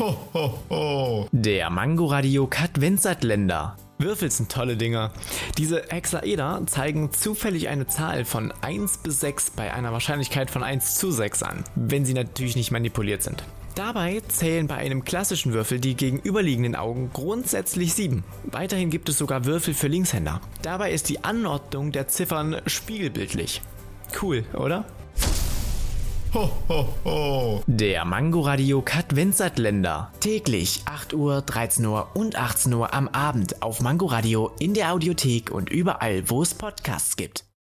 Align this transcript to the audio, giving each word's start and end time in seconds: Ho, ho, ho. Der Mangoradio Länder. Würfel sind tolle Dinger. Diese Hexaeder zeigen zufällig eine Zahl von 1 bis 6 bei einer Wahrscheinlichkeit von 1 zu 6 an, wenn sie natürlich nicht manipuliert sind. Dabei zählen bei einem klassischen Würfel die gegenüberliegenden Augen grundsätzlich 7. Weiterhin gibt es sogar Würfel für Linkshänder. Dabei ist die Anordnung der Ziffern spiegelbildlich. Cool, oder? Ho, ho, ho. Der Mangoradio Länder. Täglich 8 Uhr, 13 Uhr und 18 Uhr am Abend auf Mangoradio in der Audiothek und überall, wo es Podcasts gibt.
Ho, 0.00 0.16
ho, 0.32 0.58
ho. 0.70 1.28
Der 1.30 1.68
Mangoradio 1.68 2.48
Länder. 3.20 3.76
Würfel 3.98 4.30
sind 4.30 4.50
tolle 4.50 4.78
Dinger. 4.78 5.12
Diese 5.58 5.82
Hexaeder 5.90 6.62
zeigen 6.64 7.12
zufällig 7.12 7.68
eine 7.68 7.86
Zahl 7.86 8.24
von 8.24 8.50
1 8.62 9.02
bis 9.02 9.20
6 9.20 9.50
bei 9.50 9.74
einer 9.74 9.92
Wahrscheinlichkeit 9.92 10.50
von 10.50 10.62
1 10.62 10.94
zu 10.94 11.10
6 11.10 11.42
an, 11.42 11.64
wenn 11.74 12.06
sie 12.06 12.14
natürlich 12.14 12.56
nicht 12.56 12.70
manipuliert 12.70 13.22
sind. 13.22 13.44
Dabei 13.74 14.22
zählen 14.26 14.66
bei 14.66 14.76
einem 14.76 15.04
klassischen 15.04 15.52
Würfel 15.52 15.78
die 15.80 15.96
gegenüberliegenden 15.96 16.76
Augen 16.76 17.10
grundsätzlich 17.12 17.92
7. 17.92 18.24
Weiterhin 18.44 18.88
gibt 18.88 19.10
es 19.10 19.18
sogar 19.18 19.44
Würfel 19.44 19.74
für 19.74 19.88
Linkshänder. 19.88 20.40
Dabei 20.62 20.92
ist 20.92 21.10
die 21.10 21.24
Anordnung 21.24 21.92
der 21.92 22.08
Ziffern 22.08 22.62
spiegelbildlich. 22.64 23.60
Cool, 24.22 24.46
oder? 24.54 24.86
Ho, 26.32 26.48
ho, 26.68 26.86
ho. 27.04 27.62
Der 27.66 28.04
Mangoradio 28.04 28.82
Länder. 29.58 30.12
Täglich 30.20 30.82
8 30.84 31.12
Uhr, 31.12 31.42
13 31.42 31.84
Uhr 31.84 32.06
und 32.14 32.36
18 32.36 32.72
Uhr 32.72 32.94
am 32.94 33.08
Abend 33.08 33.62
auf 33.62 33.80
Mangoradio 33.80 34.52
in 34.60 34.72
der 34.72 34.92
Audiothek 34.92 35.50
und 35.50 35.70
überall, 35.70 36.30
wo 36.30 36.42
es 36.42 36.54
Podcasts 36.54 37.16
gibt. 37.16 37.49